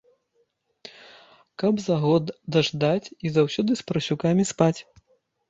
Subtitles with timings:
[1.63, 2.25] Каб за год
[2.57, 4.77] даждаць і заўжды з парсюкамі спаць.